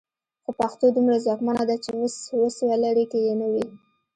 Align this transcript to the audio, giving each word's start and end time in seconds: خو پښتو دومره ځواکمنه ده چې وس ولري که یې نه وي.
خو 0.43 0.51
پښتو 0.59 0.85
دومره 0.95 1.15
ځواکمنه 1.23 1.63
ده 1.69 1.75
چې 1.83 1.89
وس 2.41 2.55
ولري 2.69 3.05
که 3.11 3.17
یې 3.25 3.33
نه 3.41 3.47
وي. 3.53 3.65